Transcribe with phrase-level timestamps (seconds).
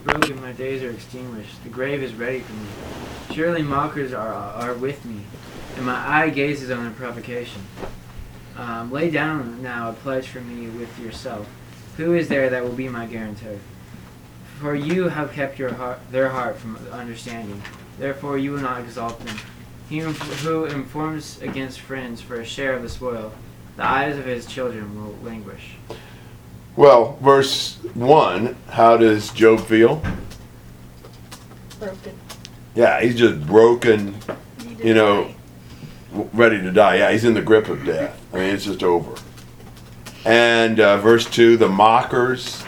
[0.00, 1.62] broken, my days are extinguished.
[1.62, 2.66] The grave is ready for me.
[3.34, 5.22] Surely mockers are, are with me,
[5.76, 7.62] and my eye gazes on their provocation.
[8.56, 11.48] Um, lay down now a pledge for me with yourself.
[11.96, 13.58] Who is there that will be my guarantor?
[14.58, 17.62] For you have kept your heart, their heart from understanding.
[17.98, 19.36] Therefore you will not exalt them.
[19.88, 23.32] He who informs against friends for a share of the spoil,
[23.76, 25.76] the eyes of his children will languish.
[26.76, 30.02] Well, verse 1, how does Job feel?
[31.78, 32.18] Broken.
[32.74, 34.14] Yeah, he's just broken,
[34.78, 35.34] you know,
[36.12, 36.96] w- ready to die.
[36.96, 38.18] Yeah, he's in the grip of death.
[38.32, 39.20] I mean, it's just over.
[40.24, 42.62] And uh, verse 2, the mockers.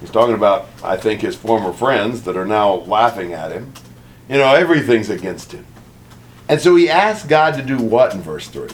[0.00, 3.72] He's talking about, I think, his former friends that are now laughing at him.
[4.28, 5.66] You know, everything's against him.
[6.48, 8.68] And so he asks God to do what in verse 3?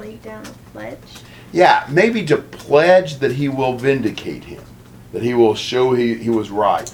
[0.00, 0.96] Lay down a pledge.
[1.52, 4.62] Yeah, maybe to pledge that he will vindicate him,
[5.12, 6.90] that he will show he, he was right,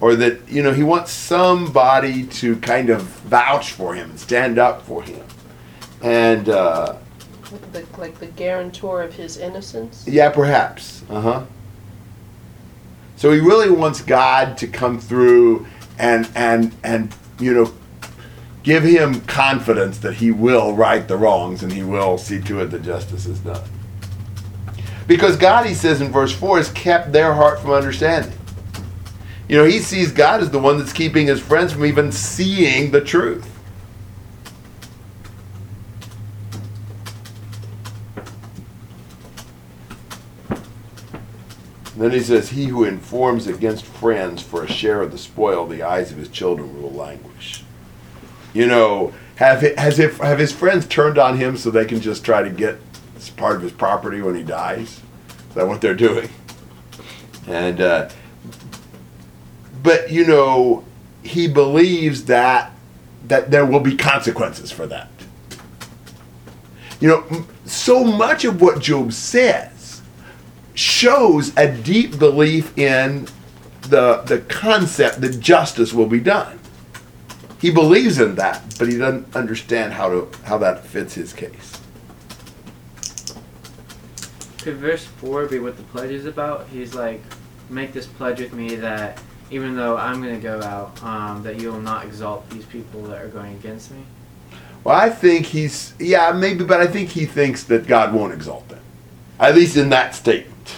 [0.00, 4.58] or that, you know, he wants somebody to kind of vouch for him and stand
[4.58, 5.24] up for him.
[6.02, 6.96] And, uh,
[7.72, 10.04] The, like the guarantor of his innocence.
[10.08, 11.04] yeah, perhaps.
[11.08, 11.42] Uh huh.
[13.16, 17.72] So he really wants God to come through and, and, and, you know,
[18.62, 22.66] give him confidence that he will right the wrongs and he will see to it
[22.66, 23.62] that justice is done.
[25.06, 28.32] Because God, he says in verse 4, has kept their heart from understanding.
[29.48, 32.90] You know, he sees God as the one that's keeping his friends from even seeing
[32.90, 33.48] the truth.
[41.96, 45.82] Then he says, He who informs against friends for a share of the spoil, the
[45.82, 47.61] eyes of his children will languish.
[48.52, 52.24] You know, have, has if, have his friends turned on him so they can just
[52.24, 52.78] try to get
[53.36, 55.00] part of his property when he dies?
[55.48, 56.28] Is that what they're doing?
[57.46, 58.08] And, uh,
[59.82, 60.84] but, you know,
[61.22, 62.72] he believes that,
[63.28, 65.08] that there will be consequences for that.
[67.00, 70.02] You know, so much of what Job says
[70.74, 73.26] shows a deep belief in
[73.82, 76.58] the the concept that justice will be done.
[77.62, 81.80] He believes in that, but he doesn't understand how to how that fits his case.
[84.58, 86.66] Could verse 4 be what the pledge is about?
[86.66, 87.22] He's like,
[87.70, 91.60] make this pledge with me that even though I'm going to go out, um, that
[91.60, 94.02] you will not exalt these people that are going against me.
[94.82, 98.68] Well, I think he's yeah maybe, but I think he thinks that God won't exalt
[98.70, 98.82] them,
[99.38, 100.74] at least in that statement.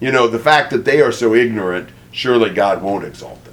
[0.00, 3.51] You know, the fact that they are so ignorant, surely God won't exalt them.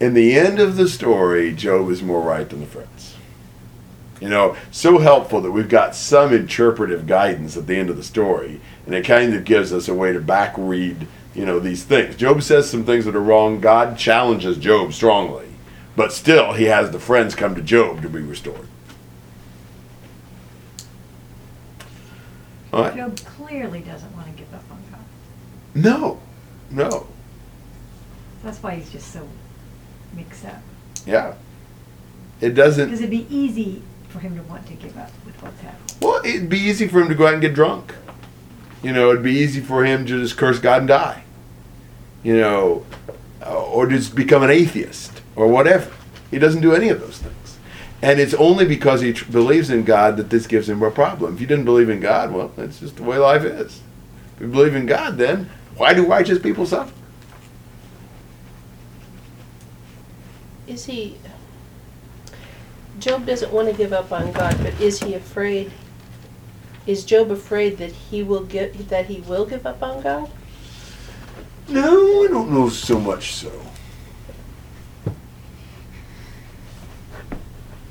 [0.00, 3.16] In the end of the story, Job is more right than the friends.
[4.20, 8.02] You know, so helpful that we've got some interpretive guidance at the end of the
[8.02, 11.84] story, and it kind of gives us a way to back read, you know, these
[11.84, 12.16] things.
[12.16, 13.60] Job says some things that are wrong.
[13.60, 15.46] God challenges Job strongly,
[15.94, 18.66] but still, he has the friends come to Job to be restored.
[22.72, 22.96] All right?
[22.96, 25.00] Job clearly doesn't want to give up on God.
[25.74, 26.20] No,
[26.70, 27.06] no,
[28.42, 29.26] That's why he's just so
[30.14, 30.62] mixed up.
[31.06, 31.34] yeah.
[32.40, 32.84] It doesn't.
[32.86, 35.96] Because it'd be easy for him to want to give up with what's happening.
[36.00, 37.94] Well, it'd be easy for him to go out and get drunk.
[38.80, 41.24] You know, it'd be easy for him to just curse God and die.
[42.22, 42.86] You know,
[43.44, 45.90] uh, or just become an atheist or whatever.
[46.30, 47.58] He doesn't do any of those things.
[48.02, 51.34] And it's only because he tr- believes in God that this gives him a problem.
[51.34, 53.80] If you didn't believe in God, well, that's just the way life is.
[54.36, 56.92] If you believe in God, then why do righteous people suffer?
[60.68, 61.16] Is he?
[63.00, 65.72] Job doesn't want to give up on God, but is he afraid?
[66.86, 70.30] Is Job afraid that he will get that he will give up on God?
[71.68, 73.52] No, I don't know so much so.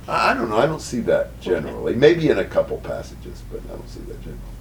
[0.07, 0.57] I I don't know.
[0.57, 1.95] I don't see that generally.
[1.95, 4.56] Maybe in a couple passages, but I don't see that generally.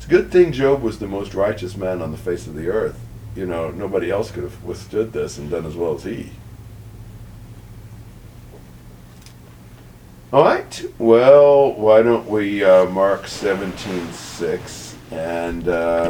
[0.00, 2.68] It's a good thing Job was the most righteous man on the face of the
[2.68, 2.98] earth.
[3.36, 6.30] You know, nobody else could have withstood this and done as well as he.
[10.32, 10.84] All right.
[10.98, 16.08] Well, why don't we uh, mark seventeen six and uh,